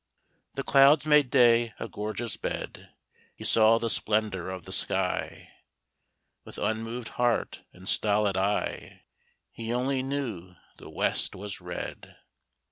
[0.55, 2.89] The clouds made day a gorgeous bed;
[3.35, 5.51] He saw the splendor of the sky
[6.43, 9.03] With unmoved heart and stolid eye;
[9.51, 12.15] He only knew the West was red.